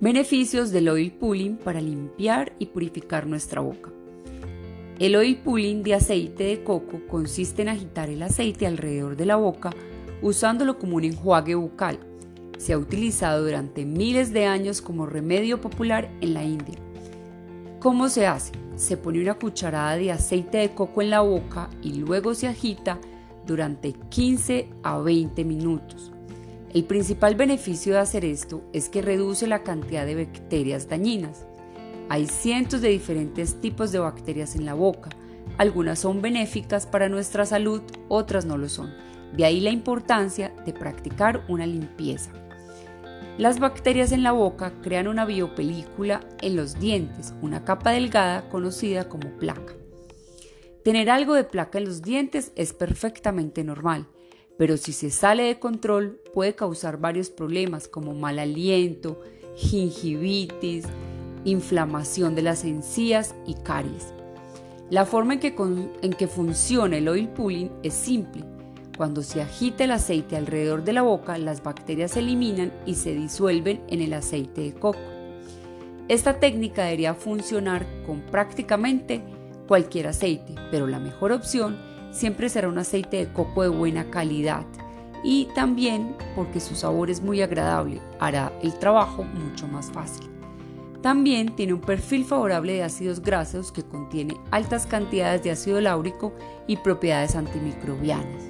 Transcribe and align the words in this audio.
Beneficios 0.00 0.70
del 0.70 0.88
oil 0.88 1.12
pulling 1.12 1.58
para 1.58 1.78
limpiar 1.78 2.54
y 2.58 2.64
purificar 2.66 3.26
nuestra 3.26 3.60
boca. 3.60 3.90
El 4.98 5.14
oil 5.14 5.36
pulling 5.36 5.82
de 5.82 5.92
aceite 5.92 6.44
de 6.44 6.64
coco 6.64 7.02
consiste 7.06 7.60
en 7.60 7.68
agitar 7.68 8.08
el 8.08 8.22
aceite 8.22 8.66
alrededor 8.66 9.14
de 9.14 9.26
la 9.26 9.36
boca 9.36 9.74
usándolo 10.22 10.78
como 10.78 10.96
un 10.96 11.04
enjuague 11.04 11.54
bucal. 11.54 11.98
Se 12.56 12.72
ha 12.72 12.78
utilizado 12.78 13.44
durante 13.44 13.84
miles 13.84 14.32
de 14.32 14.46
años 14.46 14.80
como 14.80 15.04
remedio 15.04 15.60
popular 15.60 16.10
en 16.22 16.32
la 16.32 16.44
India. 16.44 16.78
¿Cómo 17.78 18.08
se 18.08 18.26
hace? 18.26 18.52
Se 18.76 18.96
pone 18.96 19.20
una 19.20 19.34
cucharada 19.34 19.96
de 19.96 20.12
aceite 20.12 20.56
de 20.56 20.70
coco 20.70 21.02
en 21.02 21.10
la 21.10 21.20
boca 21.20 21.68
y 21.82 21.92
luego 21.92 22.34
se 22.34 22.48
agita 22.48 22.98
durante 23.46 23.92
15 23.92 24.66
a 24.82 24.96
20 24.96 25.44
minutos. 25.44 26.10
El 26.72 26.84
principal 26.84 27.34
beneficio 27.34 27.94
de 27.94 27.98
hacer 27.98 28.24
esto 28.24 28.62
es 28.72 28.88
que 28.88 29.02
reduce 29.02 29.48
la 29.48 29.64
cantidad 29.64 30.06
de 30.06 30.24
bacterias 30.24 30.88
dañinas. 30.88 31.44
Hay 32.08 32.26
cientos 32.26 32.80
de 32.80 32.90
diferentes 32.90 33.60
tipos 33.60 33.90
de 33.90 33.98
bacterias 33.98 34.54
en 34.54 34.64
la 34.64 34.74
boca. 34.74 35.10
Algunas 35.58 35.98
son 35.98 36.22
benéficas 36.22 36.86
para 36.86 37.08
nuestra 37.08 37.44
salud, 37.44 37.82
otras 38.06 38.44
no 38.44 38.56
lo 38.56 38.68
son. 38.68 38.94
De 39.36 39.44
ahí 39.44 39.58
la 39.58 39.70
importancia 39.70 40.54
de 40.64 40.72
practicar 40.72 41.44
una 41.48 41.66
limpieza. 41.66 42.30
Las 43.36 43.58
bacterias 43.58 44.12
en 44.12 44.22
la 44.22 44.30
boca 44.30 44.72
crean 44.80 45.08
una 45.08 45.24
biopelícula 45.24 46.20
en 46.40 46.54
los 46.54 46.78
dientes, 46.78 47.34
una 47.42 47.64
capa 47.64 47.90
delgada 47.90 48.48
conocida 48.48 49.08
como 49.08 49.28
placa. 49.38 49.74
Tener 50.84 51.10
algo 51.10 51.34
de 51.34 51.42
placa 51.42 51.78
en 51.78 51.86
los 51.86 52.00
dientes 52.00 52.52
es 52.54 52.72
perfectamente 52.72 53.64
normal 53.64 54.06
pero 54.60 54.76
si 54.76 54.92
se 54.92 55.08
sale 55.08 55.44
de 55.44 55.58
control 55.58 56.20
puede 56.34 56.54
causar 56.54 57.00
varios 57.00 57.30
problemas 57.30 57.88
como 57.88 58.12
mal 58.12 58.38
aliento, 58.38 59.18
gingivitis, 59.56 60.84
inflamación 61.46 62.34
de 62.34 62.42
las 62.42 62.64
encías 62.64 63.34
y 63.46 63.54
caries. 63.54 64.12
La 64.90 65.06
forma 65.06 65.32
en 65.32 65.40
que, 65.40 65.54
en 66.02 66.12
que 66.12 66.26
funciona 66.28 66.98
el 66.98 67.08
oil 67.08 67.30
pulling 67.30 67.72
es 67.82 67.94
simple. 67.94 68.44
Cuando 68.98 69.22
se 69.22 69.40
agita 69.40 69.84
el 69.84 69.92
aceite 69.92 70.36
alrededor 70.36 70.84
de 70.84 70.92
la 70.92 71.00
boca, 71.00 71.38
las 71.38 71.62
bacterias 71.62 72.10
se 72.10 72.18
eliminan 72.18 72.70
y 72.84 72.96
se 72.96 73.14
disuelven 73.14 73.80
en 73.88 74.02
el 74.02 74.12
aceite 74.12 74.60
de 74.60 74.74
coco. 74.74 75.00
Esta 76.08 76.38
técnica 76.38 76.84
debería 76.84 77.14
funcionar 77.14 77.86
con 78.04 78.20
prácticamente 78.20 79.22
cualquier 79.66 80.08
aceite, 80.08 80.54
pero 80.70 80.86
la 80.86 80.98
mejor 80.98 81.32
opción 81.32 81.78
siempre 82.10 82.48
será 82.48 82.68
un 82.68 82.78
aceite 82.78 83.18
de 83.18 83.32
coco 83.32 83.62
de 83.62 83.68
buena 83.68 84.10
calidad 84.10 84.66
y 85.22 85.46
también 85.54 86.16
porque 86.34 86.60
su 86.60 86.74
sabor 86.74 87.10
es 87.10 87.20
muy 87.20 87.42
agradable, 87.42 88.00
hará 88.18 88.52
el 88.62 88.78
trabajo 88.78 89.24
mucho 89.24 89.68
más 89.68 89.90
fácil. 89.90 90.28
También 91.02 91.56
tiene 91.56 91.72
un 91.72 91.80
perfil 91.80 92.24
favorable 92.24 92.74
de 92.74 92.82
ácidos 92.82 93.20
grasos 93.20 93.72
que 93.72 93.82
contiene 93.82 94.36
altas 94.50 94.86
cantidades 94.86 95.42
de 95.42 95.50
ácido 95.50 95.80
láurico 95.80 96.34
y 96.66 96.76
propiedades 96.76 97.36
antimicrobianas. 97.36 98.49